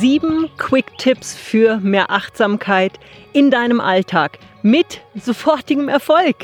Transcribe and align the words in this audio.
sieben 0.00 0.48
Quick-Tipps 0.58 1.34
für 1.34 1.78
mehr 1.78 2.10
Achtsamkeit 2.10 2.92
in 3.32 3.50
deinem 3.50 3.80
Alltag 3.80 4.38
mit 4.62 5.00
sofortigem 5.20 5.88
Erfolg. 5.88 6.36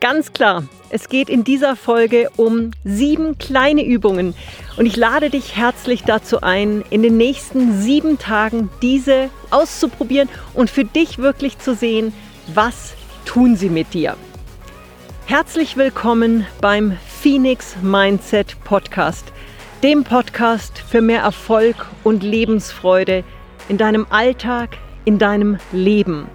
Ganz 0.00 0.32
klar, 0.32 0.64
es 0.88 1.08
geht 1.08 1.28
in 1.28 1.44
dieser 1.44 1.76
Folge 1.76 2.30
um 2.36 2.70
sieben 2.84 3.38
kleine 3.38 3.84
Übungen 3.84 4.34
und 4.76 4.86
ich 4.86 4.96
lade 4.96 5.30
dich 5.30 5.56
herzlich 5.56 6.02
dazu 6.04 6.40
ein, 6.40 6.82
in 6.90 7.02
den 7.02 7.16
nächsten 7.16 7.80
sieben 7.80 8.18
Tagen 8.18 8.70
diese 8.82 9.28
auszuprobieren 9.50 10.28
und 10.54 10.70
für 10.70 10.84
dich 10.84 11.18
wirklich 11.18 11.58
zu 11.58 11.74
sehen, 11.74 12.12
was 12.54 12.94
tun 13.24 13.56
sie 13.56 13.68
mit 13.68 13.94
dir. 13.94 14.16
Herzlich 15.26 15.76
willkommen 15.76 16.46
beim 16.60 16.96
Phoenix 17.20 17.76
Mindset 17.82 18.56
Podcast 18.64 19.32
dem 19.82 20.04
Podcast 20.04 20.78
für 20.78 21.00
mehr 21.00 21.22
Erfolg 21.22 21.86
und 22.04 22.22
Lebensfreude 22.22 23.24
in 23.70 23.78
deinem 23.78 24.06
Alltag, 24.10 24.76
in 25.06 25.18
deinem 25.18 25.56
Leben. 25.72 26.26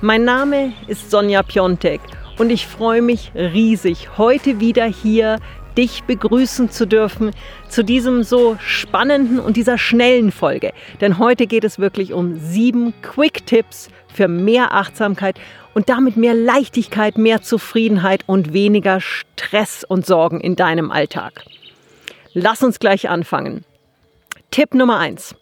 Mein 0.00 0.24
Name 0.24 0.72
ist 0.88 1.08
Sonja 1.08 1.44
Piontek 1.44 2.00
und 2.36 2.50
ich 2.50 2.66
freue 2.66 3.00
mich 3.00 3.30
riesig, 3.34 4.18
heute 4.18 4.58
wieder 4.58 4.86
hier 4.86 5.38
dich 5.76 6.02
begrüßen 6.02 6.68
zu 6.70 6.88
dürfen 6.88 7.30
zu 7.68 7.84
diesem 7.84 8.24
so 8.24 8.56
spannenden 8.60 9.38
und 9.38 9.56
dieser 9.56 9.78
schnellen 9.78 10.32
Folge. 10.32 10.72
Denn 11.00 11.18
heute 11.18 11.46
geht 11.46 11.62
es 11.62 11.78
wirklich 11.78 12.12
um 12.12 12.40
sieben 12.40 12.92
Quick-Tipps 13.02 13.88
für 14.12 14.26
mehr 14.26 14.74
Achtsamkeit 14.74 15.38
und 15.74 15.88
damit 15.88 16.16
mehr 16.16 16.34
Leichtigkeit, 16.34 17.18
mehr 17.18 17.40
Zufriedenheit 17.40 18.24
und 18.26 18.52
weniger 18.52 19.00
Stress 19.00 19.84
und 19.84 20.06
Sorgen 20.06 20.40
in 20.40 20.56
deinem 20.56 20.90
Alltag. 20.90 21.44
Lass 22.34 22.62
uns 22.62 22.78
gleich 22.78 23.08
anfangen. 23.08 23.64
Tipp 24.50 24.74
Nummer 24.74 24.98
eins 24.98 25.34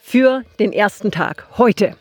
für 0.00 0.44
den 0.58 0.72
ersten 0.72 1.10
Tag 1.10 1.46
heute. 1.58 1.96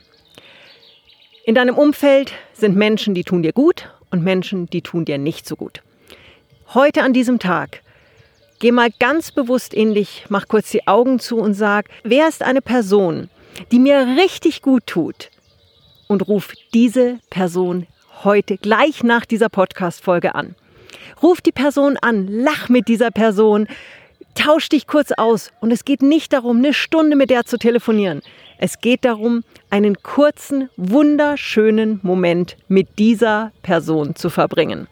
In 1.46 1.56
deinem 1.56 1.76
Umfeld 1.76 2.34
sind 2.54 2.76
Menschen, 2.76 3.16
die 3.16 3.24
tun 3.24 3.42
dir 3.42 3.52
gut 3.52 3.90
und 4.12 4.24
Menschen, 4.24 4.68
die 4.68 4.82
tun 4.82 5.06
dir 5.06 5.18
nicht 5.18 5.48
so 5.48 5.56
gut. 5.56 5.82
Heute 6.74 7.02
an 7.02 7.14
diesem 7.14 7.40
Tag 7.40 7.82
geh 8.60 8.72
mal 8.72 8.90
ganz 9.00 9.32
bewusst 9.32 9.74
in 9.74 9.94
dich, 9.96 10.26
mach 10.30 10.48
kurz 10.48 10.70
die 10.70 10.88
Augen 10.88 11.20
zu 11.20 11.38
und 11.38 11.54
sag, 11.54 11.90
wer 12.04 12.28
ist 12.28 12.44
eine 12.44 12.62
Person, 12.62 13.30
die 13.72 13.80
mir 13.80 14.16
richtig 14.18 14.62
gut 14.62 14.86
tut? 14.86 15.30
Und 16.08 16.28
ruf 16.28 16.54
diese 16.74 17.20
Person 17.30 17.88
heute 18.24 18.58
gleich 18.58 19.04
nach 19.04 19.26
dieser 19.26 19.50
Podcast-Folge 19.50 20.36
an. 20.36 20.56
Ruf 21.24 21.42
die 21.42 21.54
Person 21.54 21.98
an, 22.02 22.28
lach 22.28 22.68
mit 22.68 22.90
dieser 22.90 23.10
Person, 23.10 23.68
tausch 24.36 24.68
dich 24.70 24.88
kurz 24.88 25.12
aus. 25.14 25.52
Und 25.62 25.72
es 25.72 25.86
geht 25.86 26.02
nicht 26.02 26.34
darum, 26.34 26.58
eine 26.58 26.74
Stunde 26.74 27.16
mit 27.16 27.30
der 27.30 27.46
zu 27.46 27.58
telefonieren. 27.58 28.22
Es 28.58 28.80
geht 28.80 29.06
darum, 29.06 29.44
einen 29.70 30.02
kurzen, 30.04 30.70
wunderschönen 30.76 32.00
Moment 32.04 32.58
mit 32.68 33.00
dieser 33.00 33.52
Person 33.62 34.16
zu 34.16 34.30
verbringen. 34.30 34.88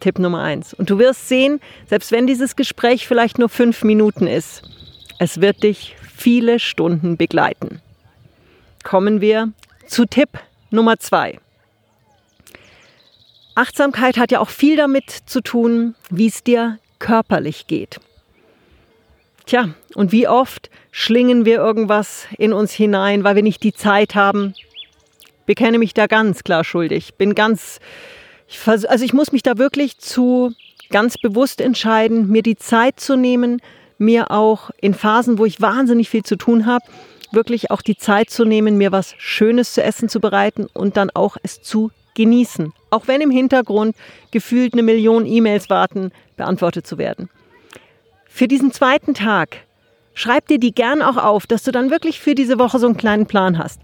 Tipp 0.00 0.18
Nummer 0.18 0.42
eins. 0.42 0.74
Und 0.74 0.90
du 0.90 0.98
wirst 0.98 1.28
sehen, 1.28 1.60
selbst 1.86 2.12
wenn 2.12 2.26
dieses 2.26 2.56
Gespräch 2.56 3.06
vielleicht 3.06 3.38
nur 3.38 3.48
fünf 3.48 3.84
Minuten 3.84 4.26
ist, 4.26 4.62
es 5.18 5.40
wird 5.40 5.62
dich 5.62 5.96
viele 6.14 6.58
Stunden 6.58 7.16
begleiten. 7.16 7.80
Kommen 8.82 9.20
wir 9.20 9.52
zu 9.86 10.04
Tipp 10.04 10.30
Nummer 10.70 10.98
zwei. 10.98 11.38
Achtsamkeit 13.54 14.16
hat 14.16 14.32
ja 14.32 14.40
auch 14.40 14.48
viel 14.48 14.76
damit 14.76 15.10
zu 15.10 15.40
tun, 15.40 15.94
wie 16.10 16.26
es 16.26 16.42
dir 16.42 16.78
körperlich 16.98 17.66
geht. 17.66 18.00
Tja, 19.46 19.68
und 19.94 20.10
wie 20.10 20.26
oft 20.26 20.70
schlingen 20.90 21.44
wir 21.44 21.56
irgendwas 21.56 22.26
in 22.38 22.52
uns 22.52 22.72
hinein, 22.72 23.24
weil 23.24 23.36
wir 23.36 23.42
nicht 23.42 23.62
die 23.62 23.74
Zeit 23.74 24.14
haben? 24.14 24.54
Bekenne 25.46 25.78
mich 25.78 25.92
da 25.92 26.06
ganz 26.06 26.44
klar 26.44 26.64
schuldig. 26.64 27.14
Bin 27.16 27.34
ganz, 27.34 27.78
ich 28.48 28.58
also 28.66 29.04
ich 29.04 29.12
muss 29.12 29.32
mich 29.32 29.42
da 29.42 29.58
wirklich 29.58 29.98
zu 29.98 30.52
ganz 30.88 31.18
bewusst 31.18 31.60
entscheiden, 31.60 32.28
mir 32.28 32.42
die 32.42 32.56
Zeit 32.56 32.98
zu 32.98 33.16
nehmen, 33.16 33.60
mir 33.98 34.30
auch 34.30 34.70
in 34.80 34.94
Phasen, 34.94 35.38
wo 35.38 35.44
ich 35.44 35.60
wahnsinnig 35.60 36.08
viel 36.08 36.22
zu 36.22 36.36
tun 36.36 36.66
habe, 36.66 36.84
wirklich 37.30 37.70
auch 37.70 37.82
die 37.82 37.96
Zeit 37.96 38.30
zu 38.30 38.44
nehmen, 38.44 38.78
mir 38.78 38.92
was 38.92 39.14
Schönes 39.18 39.74
zu 39.74 39.82
essen 39.82 40.08
zu 40.08 40.20
bereiten 40.20 40.66
und 40.72 40.96
dann 40.96 41.10
auch 41.10 41.36
es 41.42 41.62
zu 41.62 41.90
genießen, 42.14 42.72
auch 42.90 43.06
wenn 43.06 43.20
im 43.20 43.30
Hintergrund 43.30 43.96
gefühlt 44.30 44.72
eine 44.72 44.82
Million 44.82 45.26
E-Mails 45.26 45.70
warten, 45.70 46.12
beantwortet 46.36 46.86
zu 46.86 46.98
werden. 46.98 47.28
Für 48.26 48.48
diesen 48.48 48.72
zweiten 48.72 49.14
Tag 49.14 49.58
schreib 50.14 50.46
dir 50.48 50.58
die 50.58 50.74
gern 50.74 51.02
auch 51.02 51.16
auf, 51.16 51.46
dass 51.46 51.62
du 51.62 51.70
dann 51.70 51.90
wirklich 51.90 52.20
für 52.20 52.34
diese 52.34 52.58
Woche 52.58 52.78
so 52.78 52.86
einen 52.86 52.96
kleinen 52.96 53.26
Plan 53.26 53.58
hast. 53.58 53.80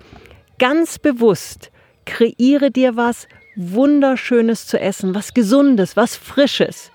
Ganz 0.58 0.98
bewusst 0.98 1.70
kreiere 2.04 2.70
dir 2.70 2.96
was 2.96 3.28
Wunderschönes 3.56 4.66
zu 4.66 4.78
essen, 4.78 5.14
was 5.14 5.34
Gesundes, 5.34 5.96
was 5.96 6.16
Frisches 6.16 6.90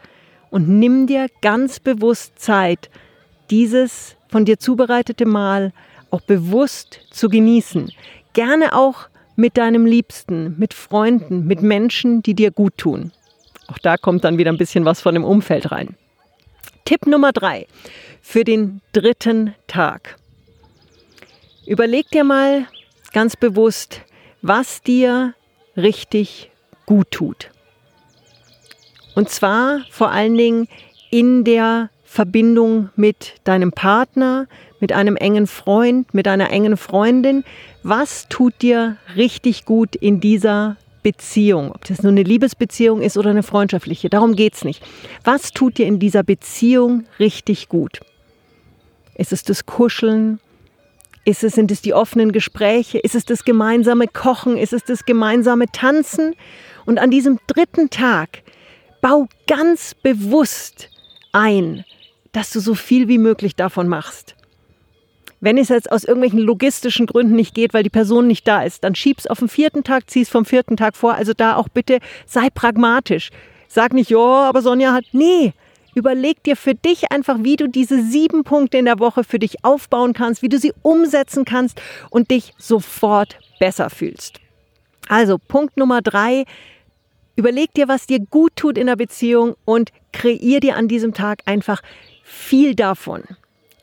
und 0.49 0.69
nimm 0.69 1.07
dir 1.07 1.27
ganz 1.41 1.79
bewusst 1.79 2.39
Zeit, 2.39 2.89
dieses 3.49 4.15
von 4.29 4.45
dir 4.45 4.57
zubereitete 4.57 5.25
Mahl 5.25 5.73
auch 6.11 6.21
bewusst 6.21 6.99
zu 7.11 7.29
genießen. 7.29 7.91
Gerne 8.33 8.73
auch 8.75 9.07
mit 9.35 9.57
deinem 9.57 9.85
Liebsten, 9.85 10.55
mit 10.57 10.73
Freunden, 10.73 11.45
mit 11.45 11.61
Menschen, 11.61 12.21
die 12.23 12.33
dir 12.33 12.51
gut 12.51 12.77
tun. 12.77 13.11
Auch 13.67 13.77
da 13.79 13.97
kommt 13.97 14.23
dann 14.23 14.37
wieder 14.37 14.51
ein 14.51 14.57
bisschen 14.57 14.85
was 14.85 15.01
von 15.01 15.13
dem 15.15 15.23
Umfeld 15.23 15.71
rein. 15.71 15.95
Tipp 16.85 17.07
Nummer 17.07 17.31
drei 17.31 17.67
für 18.21 18.43
den 18.43 18.81
dritten 18.93 19.55
Tag. 19.67 20.17
Überleg 21.65 22.09
dir 22.11 22.23
mal 22.23 22.67
ganz 23.11 23.35
bewusst, 23.35 24.01
was 24.41 24.81
dir 24.81 25.33
richtig 25.75 26.51
gut 26.85 27.09
tut. 27.09 27.49
Und 29.15 29.29
zwar 29.29 29.81
vor 29.89 30.11
allen 30.11 30.37
Dingen 30.37 30.67
in 31.09 31.43
der 31.43 31.89
Verbindung 32.03 32.89
mit 32.95 33.33
deinem 33.43 33.71
Partner, 33.71 34.47
mit 34.85 34.91
einem 34.91 35.15
engen 35.15 35.47
Freund, 35.47 36.13
mit 36.13 36.27
einer 36.27 36.51
engen 36.51 36.77
Freundin. 36.77 37.43
Was 37.81 38.27
tut 38.29 38.61
dir 38.61 38.97
richtig 39.15 39.65
gut 39.65 39.95
in 39.95 40.19
dieser 40.19 40.77
Beziehung? 41.01 41.71
Ob 41.71 41.85
das 41.85 42.03
nur 42.03 42.11
eine 42.11 42.21
Liebesbeziehung 42.21 43.01
ist 43.01 43.17
oder 43.17 43.31
eine 43.31 43.41
freundschaftliche, 43.41 44.09
darum 44.11 44.35
geht 44.35 44.53
es 44.53 44.63
nicht. 44.63 44.83
Was 45.23 45.53
tut 45.53 45.79
dir 45.79 45.87
in 45.87 45.97
dieser 45.97 46.21
Beziehung 46.21 47.05
richtig 47.17 47.67
gut? 47.67 48.01
Ist 49.15 49.33
es 49.33 49.43
das 49.43 49.65
Kuscheln? 49.65 50.39
Ist 51.23 51.43
es, 51.43 51.53
sind 51.53 51.71
es 51.71 51.81
die 51.81 51.95
offenen 51.95 52.31
Gespräche? 52.31 52.99
Ist 52.99 53.15
es 53.15 53.25
das 53.25 53.43
gemeinsame 53.43 54.07
Kochen? 54.07 54.55
Ist 54.55 54.71
es 54.71 54.83
das 54.83 55.05
gemeinsame 55.05 55.65
Tanzen? 55.71 56.35
Und 56.85 56.99
an 56.99 57.09
diesem 57.09 57.39
dritten 57.47 57.89
Tag 57.89 58.43
bau 59.01 59.27
ganz 59.47 59.95
bewusst 59.95 60.91
ein, 61.31 61.85
dass 62.33 62.51
du 62.51 62.59
so 62.59 62.75
viel 62.75 63.07
wie 63.07 63.17
möglich 63.17 63.55
davon 63.55 63.87
machst. 63.87 64.35
Wenn 65.41 65.57
es 65.57 65.69
jetzt 65.69 65.91
aus 65.91 66.03
irgendwelchen 66.03 66.39
logistischen 66.39 67.05
Gründen 67.05 67.35
nicht 67.35 67.53
geht, 67.53 67.73
weil 67.73 67.83
die 67.83 67.89
Person 67.89 68.27
nicht 68.27 68.47
da 68.47 68.63
ist, 68.63 68.83
dann 68.83 68.95
schieb's 68.95 69.27
auf 69.27 69.39
den 69.39 69.49
vierten 69.49 69.83
Tag, 69.83 70.09
zieh's 70.09 70.29
vom 70.29 70.45
vierten 70.45 70.77
Tag 70.77 70.95
vor. 70.95 71.15
Also 71.15 71.33
da 71.33 71.55
auch 71.55 71.69
bitte 71.69 71.99
sei 72.25 72.49
pragmatisch. 72.49 73.29
Sag 73.67 73.93
nicht, 73.93 74.09
ja, 74.09 74.17
aber 74.17 74.61
Sonja 74.61 74.93
hat. 74.93 75.05
Nee, 75.11 75.53
überleg 75.93 76.41
dir 76.43 76.55
für 76.55 76.75
dich 76.75 77.11
einfach, 77.11 77.37
wie 77.41 77.57
du 77.57 77.67
diese 77.67 78.01
sieben 78.01 78.43
Punkte 78.43 78.77
in 78.77 78.85
der 78.85 78.99
Woche 78.99 79.23
für 79.23 79.39
dich 79.39 79.63
aufbauen 79.63 80.13
kannst, 80.13 80.41
wie 80.41 80.49
du 80.49 80.57
sie 80.57 80.73
umsetzen 80.81 81.45
kannst 81.45 81.81
und 82.09 82.31
dich 82.31 82.53
sofort 82.57 83.37
besser 83.59 83.89
fühlst. 83.89 84.39
Also 85.07 85.37
Punkt 85.37 85.77
Nummer 85.77 86.01
drei, 86.01 86.45
überleg 87.35 87.73
dir, 87.73 87.87
was 87.87 88.07
dir 88.07 88.19
gut 88.19 88.55
tut 88.55 88.77
in 88.77 88.87
der 88.87 88.95
Beziehung 88.95 89.55
und 89.65 89.91
kreier 90.11 90.59
dir 90.59 90.75
an 90.75 90.87
diesem 90.87 91.13
Tag 91.13 91.41
einfach 91.45 91.81
viel 92.23 92.75
davon. 92.75 93.23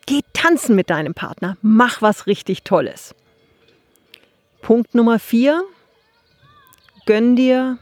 Geh 0.06 0.20
tanzen 0.32 0.74
mit 0.74 0.90
deinem 0.90 1.14
Partner. 1.14 1.56
Mach 1.62 2.02
was 2.02 2.26
richtig 2.26 2.62
Tolles. 2.62 3.14
Punkt 4.60 4.94
Nummer 4.94 5.18
vier. 5.18 5.62
Gönn 7.06 7.36
dir 7.36 7.78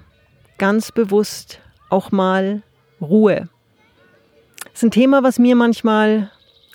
ganz 0.59 0.93
bewusst 0.93 1.61
auch 1.89 2.11
mal 2.11 2.63
Ruhe. 3.01 3.49
Das 4.65 4.75
ist 4.75 4.83
ein 4.85 4.91
Thema, 4.91 5.23
was 5.23 5.39
mir 5.39 5.57
manchmal 5.57 6.31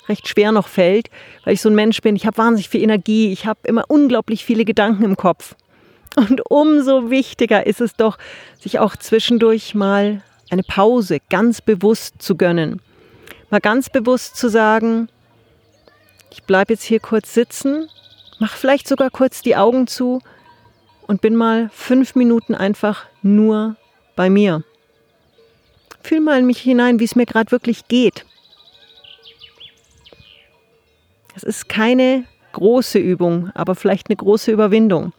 recht 0.08 0.28
schwer 0.28 0.52
noch 0.52 0.68
fällt, 0.68 1.10
weil 1.44 1.54
ich 1.54 1.60
so 1.60 1.68
ein 1.68 1.74
Mensch 1.74 2.00
bin. 2.02 2.14
Ich 2.14 2.26
habe 2.26 2.38
wahnsinnig 2.38 2.68
viel 2.68 2.82
Energie. 2.82 3.32
Ich 3.32 3.46
habe 3.46 3.60
immer 3.64 3.84
unglaublich 3.88 4.44
viele 4.44 4.64
Gedanken 4.64 5.04
im 5.04 5.16
Kopf. 5.16 5.56
Und 6.16 6.40
umso 6.50 7.10
wichtiger 7.10 7.66
ist 7.66 7.80
es 7.80 7.94
doch, 7.94 8.18
sich 8.60 8.78
auch 8.78 8.96
zwischendurch 8.96 9.74
mal 9.74 10.22
eine 10.50 10.62
Pause 10.62 11.18
ganz 11.28 11.60
bewusst 11.60 12.22
zu 12.22 12.36
gönnen 12.36 12.80
mal 13.50 13.60
ganz 13.60 13.90
bewusst 13.90 14.36
zu 14.36 14.48
sagen, 14.48 15.08
ich 16.30 16.42
bleibe 16.44 16.72
jetzt 16.72 16.84
hier 16.84 17.00
kurz 17.00 17.32
sitzen, 17.34 17.88
mach 18.38 18.54
vielleicht 18.54 18.88
sogar 18.88 19.10
kurz 19.10 19.42
die 19.42 19.56
Augen 19.56 19.86
zu 19.86 20.20
und 21.06 21.20
bin 21.20 21.36
mal 21.36 21.70
fünf 21.72 22.14
Minuten 22.14 22.54
einfach 22.54 23.06
nur 23.22 23.76
bei 24.16 24.30
mir. 24.30 24.62
Fühl 26.02 26.20
mal 26.20 26.38
in 26.38 26.46
mich 26.46 26.58
hinein, 26.58 27.00
wie 27.00 27.04
es 27.04 27.16
mir 27.16 27.26
gerade 27.26 27.50
wirklich 27.50 27.88
geht. 27.88 28.24
Es 31.34 31.42
ist 31.42 31.68
keine 31.68 32.24
große 32.52 32.98
Übung, 32.98 33.50
aber 33.54 33.74
vielleicht 33.74 34.08
eine 34.08 34.16
große 34.16 34.50
Überwindung. 34.50 35.12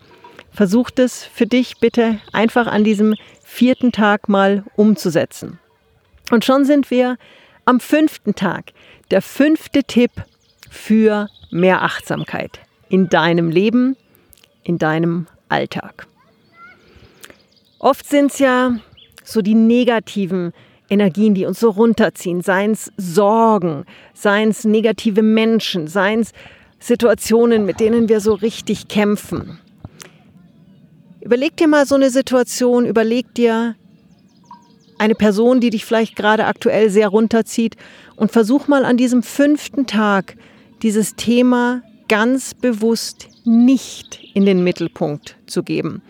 Versuch 0.51 0.89
es 0.95 1.23
für 1.23 1.45
dich 1.45 1.77
bitte 1.79 2.19
einfach 2.33 2.65
an 2.65 2.83
diesem 2.83 3.15
vierten 3.43 3.91
Tag 3.91 4.27
mal 4.27 4.63
umzusetzen. 4.75 5.59
Und 6.31 6.45
schon 6.45 6.65
sind 6.65 6.89
wir 6.89 7.17
am 7.65 7.79
fünften 7.79 8.33
Tag. 8.33 8.73
Der 9.11 9.21
fünfte 9.21 9.83
Tipp 9.83 10.11
für 10.69 11.29
mehr 11.49 11.83
Achtsamkeit 11.83 12.59
in 12.89 13.09
deinem 13.09 13.49
Leben, 13.49 13.95
in 14.63 14.77
deinem 14.77 15.27
Alltag. 15.49 16.07
Oft 17.79 18.07
sind 18.07 18.31
es 18.31 18.39
ja 18.39 18.77
so 19.23 19.41
die 19.41 19.55
negativen 19.55 20.53
Energien, 20.89 21.33
die 21.33 21.45
uns 21.45 21.59
so 21.59 21.69
runterziehen, 21.69 22.41
seien 22.41 22.71
es 22.71 22.91
Sorgen, 22.97 23.85
seien 24.13 24.49
es 24.49 24.63
negative 24.63 25.21
Menschen, 25.21 25.87
seien 25.87 26.21
es 26.21 26.31
Situationen, 26.79 27.65
mit 27.65 27.79
denen 27.79 28.07
wir 28.09 28.21
so 28.21 28.33
richtig 28.33 28.87
kämpfen. 28.87 29.59
Überleg 31.19 31.57
dir 31.57 31.67
mal 31.67 31.85
so 31.85 31.95
eine 31.95 32.09
Situation, 32.09 32.85
überleg 32.85 33.33
dir 33.33 33.75
eine 34.97 35.15
Person, 35.15 35.59
die 35.59 35.69
dich 35.69 35.85
vielleicht 35.85 36.15
gerade 36.15 36.45
aktuell 36.45 36.89
sehr 36.89 37.09
runterzieht 37.09 37.75
und 38.15 38.31
versuch 38.31 38.67
mal 38.67 38.85
an 38.85 38.97
diesem 38.97 39.23
fünften 39.23 39.87
Tag 39.87 40.37
dieses 40.81 41.15
Thema 41.15 41.81
ganz 42.07 42.53
bewusst 42.53 43.27
nicht 43.43 44.19
in 44.33 44.45
den 44.45 44.63
Mittelpunkt 44.63 45.35
zu 45.45 45.63
geben. 45.63 46.01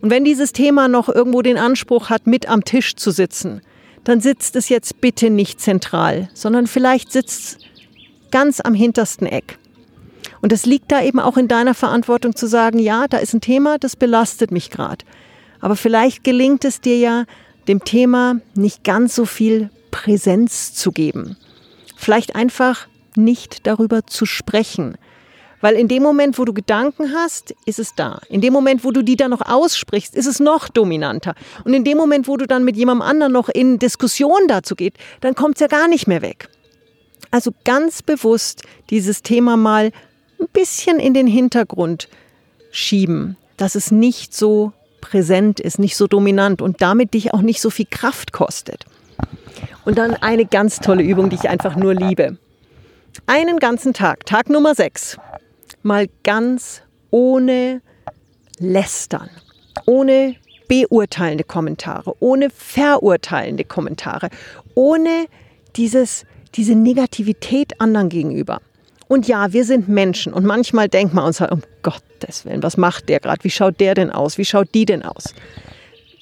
Und 0.00 0.10
wenn 0.10 0.24
dieses 0.24 0.52
Thema 0.52 0.88
noch 0.88 1.08
irgendwo 1.08 1.42
den 1.42 1.58
Anspruch 1.58 2.10
hat, 2.10 2.26
mit 2.26 2.48
am 2.48 2.64
Tisch 2.64 2.96
zu 2.96 3.10
sitzen, 3.10 3.62
dann 4.04 4.20
sitzt 4.20 4.54
es 4.56 4.68
jetzt 4.68 5.00
bitte 5.00 5.30
nicht 5.30 5.60
zentral, 5.60 6.28
sondern 6.32 6.66
vielleicht 6.66 7.10
sitzt 7.10 7.40
es 7.40 7.58
ganz 8.30 8.60
am 8.60 8.74
hintersten 8.74 9.26
Eck. 9.26 9.58
Und 10.42 10.52
es 10.52 10.66
liegt 10.66 10.92
da 10.92 11.02
eben 11.02 11.18
auch 11.18 11.36
in 11.36 11.48
deiner 11.48 11.74
Verantwortung 11.74 12.36
zu 12.36 12.46
sagen, 12.46 12.78
ja, 12.78 13.06
da 13.08 13.18
ist 13.18 13.34
ein 13.34 13.40
Thema, 13.40 13.78
das 13.78 13.96
belastet 13.96 14.50
mich 14.50 14.70
gerade. 14.70 15.04
Aber 15.60 15.76
vielleicht 15.76 16.22
gelingt 16.22 16.64
es 16.64 16.80
dir 16.80 16.98
ja, 16.98 17.24
dem 17.66 17.82
Thema 17.82 18.36
nicht 18.54 18.84
ganz 18.84 19.14
so 19.14 19.24
viel 19.24 19.70
Präsenz 19.90 20.74
zu 20.74 20.92
geben. 20.92 21.36
Vielleicht 21.96 22.36
einfach 22.36 22.86
nicht 23.16 23.66
darüber 23.66 24.06
zu 24.06 24.26
sprechen. 24.26 24.96
Weil 25.60 25.74
in 25.74 25.88
dem 25.88 26.02
Moment, 26.02 26.38
wo 26.38 26.44
du 26.44 26.52
Gedanken 26.52 27.12
hast, 27.14 27.54
ist 27.64 27.78
es 27.78 27.94
da. 27.94 28.20
In 28.28 28.40
dem 28.40 28.52
Moment, 28.52 28.84
wo 28.84 28.90
du 28.90 29.02
die 29.02 29.16
dann 29.16 29.30
noch 29.30 29.40
aussprichst, 29.40 30.14
ist 30.14 30.26
es 30.26 30.38
noch 30.38 30.68
dominanter. 30.68 31.34
Und 31.64 31.72
in 31.74 31.82
dem 31.82 31.96
Moment, 31.96 32.28
wo 32.28 32.36
du 32.36 32.46
dann 32.46 32.64
mit 32.64 32.76
jemandem 32.76 33.02
anderen 33.02 33.32
noch 33.32 33.48
in 33.48 33.78
Diskussion 33.78 34.48
dazu 34.48 34.74
geht, 34.74 34.94
dann 35.22 35.34
kommt 35.34 35.56
es 35.56 35.60
ja 35.60 35.66
gar 35.66 35.88
nicht 35.88 36.06
mehr 36.06 36.22
weg. 36.22 36.48
Also 37.30 37.52
ganz 37.64 38.02
bewusst 38.02 38.62
dieses 38.90 39.22
Thema 39.22 39.56
mal 39.56 39.92
ein 40.40 40.48
bisschen 40.52 41.00
in 41.00 41.14
den 41.14 41.26
Hintergrund 41.26 42.08
schieben, 42.70 43.36
dass 43.56 43.74
es 43.74 43.90
nicht 43.90 44.34
so 44.34 44.72
präsent 45.00 45.60
ist, 45.60 45.78
nicht 45.78 45.96
so 45.96 46.06
dominant 46.06 46.60
und 46.60 46.82
damit 46.82 47.14
dich 47.14 47.32
auch 47.32 47.40
nicht 47.40 47.60
so 47.60 47.70
viel 47.70 47.86
Kraft 47.90 48.32
kostet. 48.32 48.84
Und 49.84 49.98
dann 49.98 50.14
eine 50.14 50.44
ganz 50.44 50.80
tolle 50.80 51.02
Übung, 51.02 51.30
die 51.30 51.36
ich 51.36 51.48
einfach 51.48 51.76
nur 51.76 51.94
liebe. 51.94 52.36
Einen 53.24 53.58
ganzen 53.58 53.94
Tag, 53.94 54.26
Tag 54.26 54.50
Nummer 54.50 54.74
6, 54.74 55.16
mal 55.82 56.06
ganz 56.22 56.82
ohne 57.10 57.80
Lästern, 58.58 59.30
ohne 59.86 60.36
beurteilende 60.68 61.44
Kommentare, 61.44 62.14
ohne 62.20 62.50
verurteilende 62.50 63.64
Kommentare, 63.64 64.28
ohne 64.74 65.26
dieses, 65.76 66.24
diese 66.54 66.74
Negativität 66.74 67.80
anderen 67.80 68.08
gegenüber. 68.10 68.60
Und 69.08 69.28
ja, 69.28 69.52
wir 69.52 69.64
sind 69.64 69.88
Menschen 69.88 70.32
und 70.32 70.44
manchmal 70.44 70.88
denkt 70.88 71.14
man 71.14 71.24
uns, 71.24 71.40
halt, 71.40 71.52
um 71.52 71.62
Gottes 71.82 72.44
Willen, 72.44 72.62
was 72.62 72.76
macht 72.76 73.08
der 73.08 73.20
gerade? 73.20 73.42
Wie 73.44 73.50
schaut 73.50 73.80
der 73.80 73.94
denn 73.94 74.10
aus? 74.10 74.36
Wie 74.36 74.44
schaut 74.44 74.74
die 74.74 74.84
denn 74.84 75.02
aus? 75.02 75.34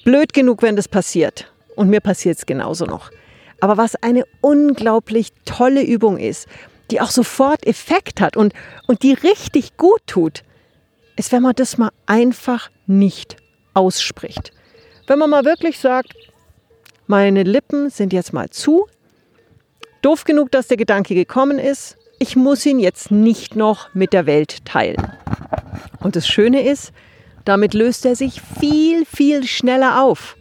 Blöd 0.03 0.33
genug, 0.33 0.61
wenn 0.61 0.75
das 0.75 0.87
passiert. 0.87 1.51
Und 1.75 1.89
mir 1.89 1.99
passiert 1.99 2.37
es 2.37 2.45
genauso 2.45 2.85
noch. 2.85 3.11
Aber 3.59 3.77
was 3.77 3.95
eine 3.95 4.23
unglaublich 4.41 5.33
tolle 5.45 5.83
Übung 5.83 6.17
ist, 6.17 6.47
die 6.91 7.01
auch 7.01 7.09
sofort 7.09 7.65
Effekt 7.65 8.21
hat 8.21 8.37
und, 8.37 8.53
und 8.87 9.03
die 9.03 9.13
richtig 9.13 9.77
gut 9.77 10.01
tut, 10.07 10.43
ist, 11.15 11.31
wenn 11.31 11.41
man 11.41 11.55
das 11.55 11.77
mal 11.77 11.91
einfach 12.05 12.69
nicht 12.87 13.37
ausspricht. 13.73 14.51
Wenn 15.07 15.19
man 15.19 15.29
mal 15.29 15.45
wirklich 15.45 15.79
sagt, 15.79 16.13
meine 17.07 17.43
Lippen 17.43 17.89
sind 17.89 18.13
jetzt 18.13 18.33
mal 18.33 18.49
zu, 18.49 18.87
doof 20.01 20.23
genug, 20.23 20.51
dass 20.51 20.67
der 20.67 20.77
Gedanke 20.77 21.15
gekommen 21.15 21.59
ist, 21.59 21.97
ich 22.19 22.35
muss 22.35 22.65
ihn 22.65 22.79
jetzt 22.79 23.11
nicht 23.11 23.55
noch 23.55 23.93
mit 23.93 24.13
der 24.13 24.25
Welt 24.25 24.65
teilen. 24.65 25.11
Und 25.99 26.15
das 26.15 26.27
Schöne 26.27 26.67
ist, 26.67 26.91
damit 27.43 27.73
löst 27.73 28.05
er 28.05 28.15
sich 28.15 28.41
viel, 28.41 29.05
viel 29.05 29.45
schneller 29.45 30.01
auf. 30.01 30.37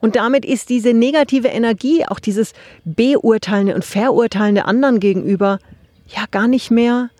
Und 0.00 0.16
damit 0.16 0.44
ist 0.44 0.68
diese 0.68 0.94
negative 0.94 1.48
Energie, 1.48 2.04
auch 2.06 2.20
dieses 2.20 2.52
Beurteilende 2.84 3.74
und 3.74 3.84
Verurteilende 3.84 4.64
anderen 4.64 5.00
gegenüber, 5.00 5.58
ja 6.06 6.24
gar 6.30 6.48
nicht 6.48 6.70
mehr 6.70 7.10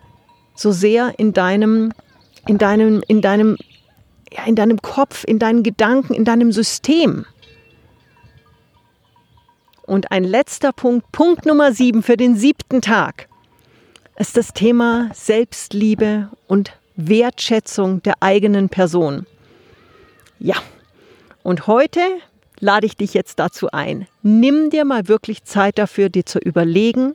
so 0.55 0.73
sehr 0.73 1.19
in 1.19 1.33
deinem, 1.33 1.93
in 2.47 2.59
deinem, 2.59 3.03
in 3.09 3.21
deinem, 3.21 3.57
ja, 4.33 4.45
in 4.45 4.55
deinem 4.55 4.81
Kopf, 4.81 5.25
in 5.25 5.39
deinen 5.39 5.63
Gedanken, 5.63 6.15
in 6.15 6.25
deinem 6.25 6.53
System. 6.53 7.27
Und 9.83 10.13
ein 10.13 10.25
letzter 10.25 10.73
Punkt, 10.73 11.11
Punkt 11.13 11.47
Nummer 11.47 11.73
sieben 11.73 12.03
für 12.03 12.17
den 12.17 12.37
siebten 12.37 12.83
Tag 12.83 13.29
ist 14.19 14.37
das 14.37 14.53
Thema 14.53 15.11
Selbstliebe 15.15 16.29
und 16.47 16.73
Wertschätzung 16.97 18.03
der 18.03 18.15
eigenen 18.21 18.69
Person. 18.69 19.27
Ja, 20.39 20.57
und 21.43 21.67
heute 21.67 22.01
lade 22.61 22.87
ich 22.87 22.97
dich 22.97 23.15
jetzt 23.15 23.39
dazu 23.39 23.71
ein. 23.71 24.07
Nimm 24.23 24.71
dir 24.71 24.85
mal 24.85 25.09
wirklich 25.09 25.45
Zeit 25.45 25.79
dafür, 25.79 26.09
dir 26.09 26.27
zu 26.27 26.39
überlegen, 26.39 27.15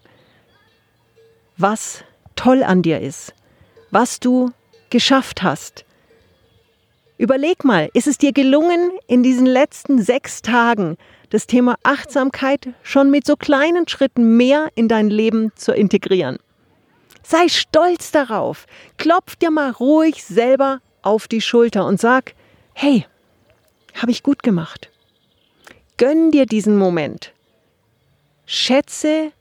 was 1.57 2.03
toll 2.35 2.63
an 2.63 2.81
dir 2.81 2.99
ist, 2.99 3.33
was 3.91 4.19
du 4.19 4.51
geschafft 4.89 5.43
hast. 5.43 5.85
Überleg 7.17 7.63
mal, 7.63 7.89
ist 7.93 8.07
es 8.07 8.17
dir 8.17 8.33
gelungen, 8.33 8.91
in 9.07 9.23
diesen 9.23 9.45
letzten 9.45 10.01
sechs 10.01 10.41
Tagen 10.41 10.97
das 11.29 11.47
Thema 11.47 11.75
Achtsamkeit 11.83 12.69
schon 12.81 13.11
mit 13.11 13.25
so 13.25 13.35
kleinen 13.35 13.87
Schritten 13.87 14.35
mehr 14.35 14.69
in 14.75 14.87
dein 14.87 15.09
Leben 15.09 15.51
zu 15.55 15.73
integrieren? 15.73 16.37
Sei 17.23 17.47
stolz 17.47 18.11
darauf. 18.11 18.65
Klopf 18.97 19.35
dir 19.35 19.51
mal 19.51 19.71
ruhig 19.71 20.23
selber 20.23 20.81
auf 21.01 21.27
die 21.27 21.41
Schulter 21.41 21.85
und 21.85 21.99
sag, 21.99 22.33
hey, 22.73 23.05
habe 23.95 24.11
ich 24.11 24.23
gut 24.23 24.43
gemacht. 24.43 24.89
Gönn 25.97 26.31
dir 26.31 26.45
diesen 26.45 26.77
Moment. 26.77 27.33
Schätze 28.45 29.31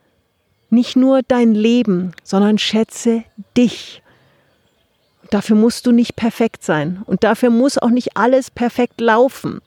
nicht 0.70 0.96
nur 0.96 1.22
dein 1.22 1.54
Leben, 1.54 2.12
sondern 2.22 2.58
schätze 2.58 3.24
dich. 3.56 4.02
Dafür 5.30 5.56
musst 5.56 5.86
du 5.86 5.92
nicht 5.92 6.16
perfekt 6.16 6.62
sein 6.62 7.02
und 7.06 7.24
dafür 7.24 7.50
muss 7.50 7.78
auch 7.78 7.90
nicht 7.90 8.16
alles 8.16 8.50
perfekt 8.50 9.00
laufen. 9.00 9.60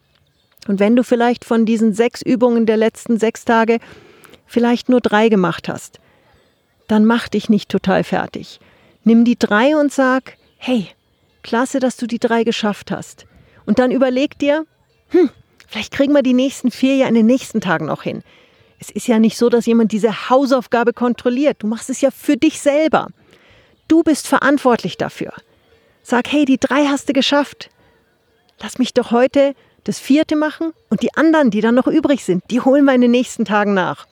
Und 0.68 0.80
wenn 0.80 0.96
du 0.96 1.04
vielleicht 1.04 1.46
von 1.46 1.66
diesen 1.66 1.94
sechs 1.94 2.22
Übungen 2.22 2.66
der 2.66 2.78
letzten 2.78 3.20
sechs 3.20 3.46
Tage 3.46 3.80
vielleicht 4.46 4.90
nur 4.90 5.02
drei 5.02 5.30
gemacht 5.30 5.70
hast, 5.70 6.00
dann 6.88 7.06
mach 7.06 7.28
dich 7.28 7.50
nicht 7.50 7.70
total 7.70 8.04
fertig. 8.04 8.60
Nimm 9.04 9.26
die 9.26 9.38
drei 9.38 9.76
und 9.76 9.92
sag, 9.92 10.38
hey, 10.58 10.88
klasse, 11.44 11.80
dass 11.80 11.98
du 11.98 12.08
die 12.08 12.20
drei 12.20 12.44
geschafft 12.44 12.92
hast. 12.92 13.26
Und 13.66 13.80
dann 13.80 13.92
überleg 13.92 14.38
dir, 14.40 14.66
hm, 15.10 15.30
vielleicht 15.68 15.92
kriegen 15.92 16.14
wir 16.14 16.24
die 16.24 16.34
nächsten 16.34 16.72
vier 16.72 16.96
ja 16.96 17.08
in 17.08 17.16
den 17.16 17.26
nächsten 17.26 17.62
Tagen 17.62 17.86
noch 17.86 18.04
hin. 18.04 18.24
Es 18.80 18.90
ist 18.90 19.08
ja 19.08 19.20
nicht 19.20 19.38
so, 19.38 19.50
dass 19.50 19.66
jemand 19.66 19.92
diese 19.92 20.30
Hausaufgabe 20.30 20.94
kontrolliert. 20.94 21.58
Du 21.60 21.68
machst 21.68 21.90
es 21.90 22.02
ja 22.02 22.12
für 22.12 22.38
dich 22.38 22.60
selber. 22.60 23.08
Du 23.88 24.04
bist 24.04 24.28
verantwortlich 24.28 24.98
dafür. 24.98 25.34
Sag, 26.04 26.32
hey, 26.32 26.46
die 26.46 26.60
drei 26.60 26.86
hast 26.86 27.10
du 27.10 27.14
geschafft. 27.14 27.70
Lass 28.62 28.78
mich 28.78 28.94
doch 28.94 29.12
heute 29.12 29.56
das 29.86 30.00
vierte 30.00 30.36
machen 30.36 30.74
und 30.90 31.04
die 31.04 31.14
anderen, 31.16 31.52
die 31.52 31.62
dann 31.62 31.76
noch 31.76 31.88
übrig 31.88 32.26
sind, 32.26 32.44
die 32.50 32.60
holen 32.60 32.86
wir 32.86 32.94
in 32.94 33.02
den 33.02 33.12
nächsten 33.12 33.46
Tagen 33.46 33.74
nach. 33.74 34.08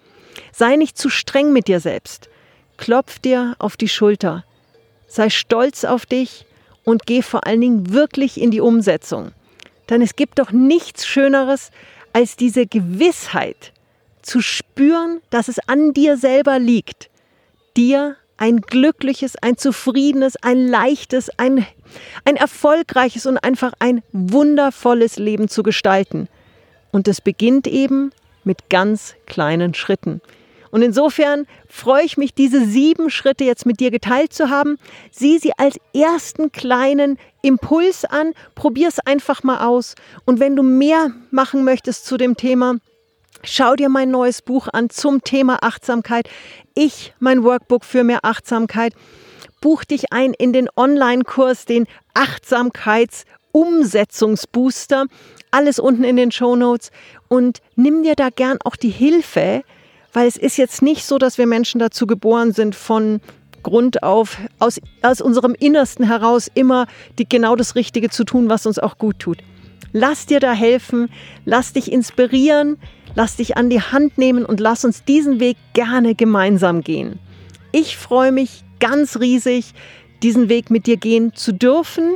Sei 0.52 0.76
nicht 0.76 0.98
zu 0.98 1.10
streng 1.10 1.52
mit 1.52 1.68
dir 1.68 1.80
selbst. 1.80 2.30
Klopf 2.78 3.20
dir 3.20 3.56
auf 3.60 3.76
die 3.76 3.90
Schulter. 3.90 4.46
Sei 5.08 5.30
stolz 5.30 5.84
auf 5.84 6.06
dich 6.06 6.46
und 6.84 7.06
geh 7.06 7.22
vor 7.22 7.46
allen 7.46 7.62
Dingen 7.62 7.94
wirklich 7.94 8.40
in 8.40 8.52
die 8.52 8.62
Umsetzung. 8.62 9.32
Denn 9.90 10.02
es 10.02 10.16
gibt 10.16 10.40
doch 10.40 10.52
nichts 10.52 11.06
Schöneres 11.06 11.72
als 12.14 12.36
diese 12.36 12.66
Gewissheit 12.66 13.74
zu 14.22 14.42
spüren, 14.42 15.22
dass 15.30 15.48
es 15.48 15.60
an 15.68 15.94
dir 15.94 16.18
selber 16.18 16.60
liegt, 16.60 17.10
dir 17.76 18.16
ein 18.38 18.62
glückliches, 18.62 19.36
ein 19.36 19.58
zufriedenes, 19.58 20.36
ein 20.42 20.68
leichtes, 20.68 21.30
ein, 21.38 21.66
ein 22.26 22.36
erfolgreiches 22.36 23.26
und 23.26 23.38
einfach 23.38 23.74
ein 23.80 24.02
wundervolles 24.12 25.18
Leben 25.18 25.50
zu 25.50 25.64
gestalten. 25.64 26.28
Und 26.92 27.08
es 27.08 27.22
beginnt 27.22 27.68
eben 27.68 28.12
mit 28.44 28.70
ganz 28.70 29.16
kleinen 29.26 29.74
Schritten. 29.74 30.22
Und 30.74 30.82
insofern 30.82 31.46
freue 31.70 32.04
ich 32.04 32.18
mich, 32.18 32.34
diese 32.34 32.66
sieben 32.66 33.10
Schritte 33.12 33.44
jetzt 33.44 33.68
mit 33.68 33.80
dir 33.80 33.92
geteilt 33.92 34.34
zu 34.34 34.50
haben. 34.50 34.80
Sieh 35.12 35.38
sie 35.38 35.52
als 35.56 35.78
ersten 35.94 36.52
kleinen 36.52 37.20
Impuls 37.44 38.06
an, 38.06 38.34
probier 38.56 38.88
es 38.88 38.98
einfach 38.98 39.44
mal 39.44 39.68
aus. 39.68 39.94
Und 40.26 40.40
wenn 40.40 40.56
du 40.56 40.64
mehr 40.64 41.12
machen 41.30 41.64
möchtest 41.64 42.08
zu 42.08 42.18
dem 42.18 42.38
Thema, 42.38 42.78
Schau 43.46 43.76
dir 43.76 43.90
mein 43.90 44.10
neues 44.10 44.42
Buch 44.42 44.70
an 44.72 44.90
zum 44.90 45.22
Thema 45.22 45.64
Achtsamkeit. 45.64 46.30
Ich, 46.76 47.14
mein 47.20 47.44
Workbook 47.44 47.84
für 47.84 48.06
mehr 48.06 48.20
Achtsamkeit. 48.24 48.94
Buch 49.60 49.84
dich 49.84 50.14
ein 50.14 50.34
in 50.34 50.54
den 50.54 50.70
Online-Kurs, 50.78 51.66
den 51.66 51.86
Achtsamkeitsumsetzungsbooster. 52.14 55.08
Alles 55.52 55.78
unten 55.78 56.06
in 56.06 56.16
den 56.16 56.32
Show 56.32 56.56
Notes. 56.56 56.90
Und 57.28 57.60
nimm 57.76 58.04
dir 58.04 58.16
da 58.16 58.30
gern 58.30 58.60
auch 58.64 58.78
die 58.78 58.92
Hilfe, 58.92 59.64
weil 60.14 60.28
es 60.28 60.38
ist 60.38 60.58
jetzt 60.58 60.82
nicht 60.82 61.06
so, 61.06 61.18
dass 61.18 61.38
wir 61.38 61.48
Menschen 61.48 61.80
dazu 61.80 62.08
geboren 62.08 62.54
sind, 62.54 62.76
von 62.76 63.20
Grund 63.64 64.04
auf, 64.04 64.38
aus, 64.60 64.80
aus 65.02 65.22
unserem 65.22 65.56
Innersten 65.58 66.06
heraus 66.06 66.50
immer 66.54 66.86
die, 67.18 67.28
genau 67.28 67.56
das 67.56 67.76
Richtige 67.76 68.10
zu 68.10 68.24
tun, 68.24 68.50
was 68.50 68.66
uns 68.66 68.78
auch 68.78 68.98
gut 68.98 69.20
tut. 69.20 69.40
Lass 69.94 70.26
dir 70.26 70.40
da 70.40 70.54
helfen, 70.54 71.10
lass 71.46 71.74
dich 71.74 71.92
inspirieren, 71.92 72.78
lass 73.16 73.38
dich 73.38 73.58
an 73.58 73.70
die 73.70 73.82
Hand 73.82 74.18
nehmen 74.18 74.46
und 74.46 74.60
lass 74.60 74.86
uns 74.86 75.04
diesen 75.04 75.40
Weg 75.40 75.58
gerne 75.74 76.16
gemeinsam 76.16 76.82
gehen. 76.82 77.20
Ich 77.72 77.98
freue 77.98 78.32
mich 78.32 78.64
ganz 78.80 79.20
riesig, 79.20 79.74
diesen 80.22 80.50
Weg 80.50 80.70
mit 80.70 80.88
dir 80.88 80.98
gehen 80.98 81.34
zu 81.34 81.54
dürfen 81.54 82.16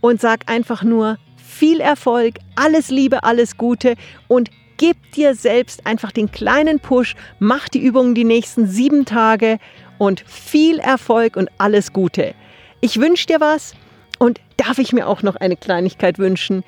und 0.00 0.20
sag 0.20 0.50
einfach 0.50 0.82
nur 0.82 1.18
viel 1.36 1.80
Erfolg, 1.80 2.38
alles 2.56 2.90
Liebe, 2.90 3.24
alles 3.24 3.56
Gute 3.56 3.94
und 4.26 4.50
gib 4.82 5.12
dir 5.12 5.36
selbst 5.36 5.86
einfach 5.86 6.10
den 6.10 6.32
kleinen 6.32 6.80
Push, 6.80 7.14
mach 7.38 7.68
die 7.68 7.78
Übungen 7.78 8.16
die 8.16 8.24
nächsten 8.24 8.66
sieben 8.66 9.04
Tage 9.04 9.60
und 9.96 10.24
viel 10.26 10.80
Erfolg 10.80 11.36
und 11.36 11.48
alles 11.56 11.92
Gute. 11.92 12.34
Ich 12.80 12.98
wünsche 12.98 13.28
dir 13.28 13.38
was 13.38 13.76
und 14.18 14.40
darf 14.56 14.78
ich 14.78 14.92
mir 14.92 15.06
auch 15.06 15.22
noch 15.22 15.36
eine 15.36 15.54
Kleinigkeit 15.54 16.18
wünschen. 16.18 16.64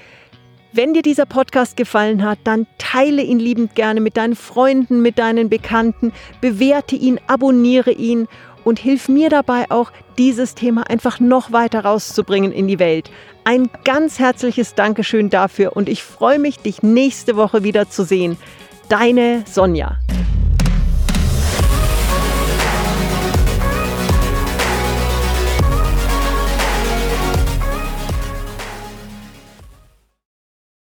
Wenn 0.73 0.95
dir 0.95 1.03
dieser 1.03 1.27
Podcast 1.27 1.77
gefallen 1.77 2.23
hat, 2.23 2.39
dann 2.45 2.69
teile 2.79 3.21
ihn 3.21 3.41
liebend 3.41 3.75
gerne 3.75 4.01
mit 4.01 4.17
deinen 4.17 4.37
Freunden, 4.37 5.03
mit 5.03 5.19
deinen 5.19 5.49
Bekannten, 5.49 6.13
bewerte 6.41 6.95
ihn, 6.95 7.19
abonniere 7.27 7.91
ihn 7.91 8.29
und 8.65 8.79
hilf 8.79 9.09
mir 9.09 9.31
dabei 9.31 9.67
auch, 9.71 9.93
dieses 10.19 10.55
Thema 10.55 10.89
einfach 10.89 11.21
noch 11.21 11.53
weiter 11.53 11.85
rauszubringen 11.85 12.53
in 12.53 12.69
die 12.69 12.79
Welt. 12.79 13.11
Ein 13.45 13.69
ganz 13.85 14.19
herzliches 14.19 14.75
Dankeschön 14.75 15.31
dafür 15.31 15.77
und 15.77 15.89
ich 15.89 16.03
freue 16.03 16.39
mich, 16.39 16.59
dich 16.59 16.83
nächste 16.83 17.37
Woche 17.37 17.63
wieder 17.63 17.91
zu 17.91 18.05
sehen. 18.05 18.37
Deine 18.89 19.45
Sonja. 19.47 19.99